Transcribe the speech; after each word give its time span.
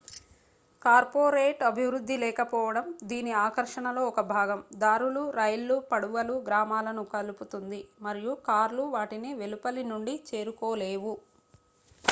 corporate 0.81 1.59
అభివృద్ధి 1.67 2.15
లేకపోవడం 2.21 2.85
దీని 3.03 3.31
ఆకర్షణలో 3.41 4.03
ఒక 4.07 4.21
భాగం 4.31 4.61
దారులు 4.81 5.23
రైళ్లు 5.35 5.75
పడవలు 5.91 6.37
గ్రామాలను 6.47 7.03
కలుపుతుంది 7.13 7.81
మరియు 8.05 8.33
కార్లు 8.49 8.85
వాటిని 8.95 9.33
వెలుపలి 9.41 9.83
నుండి 9.91 10.15
చేరుకోలేవు 10.29 11.13